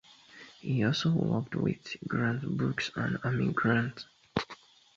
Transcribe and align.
He 0.61 0.83
also 0.83 1.11
worked 1.11 1.53
with 1.53 1.95
Garth 2.07 2.41
Brooks 2.41 2.89
and 2.95 3.19
Amy 3.23 3.53
Grant. 3.53 4.07